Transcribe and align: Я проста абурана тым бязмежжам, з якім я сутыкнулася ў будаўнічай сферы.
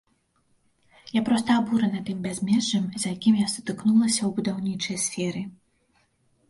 Я 1.17 1.21
проста 1.27 1.57
абурана 1.61 2.01
тым 2.07 2.17
бязмежжам, 2.25 2.89
з 3.01 3.13
якім 3.15 3.33
я 3.45 3.53
сутыкнулася 3.55 4.19
ў 4.25 4.31
будаўнічай 4.41 4.97
сферы. 5.07 5.47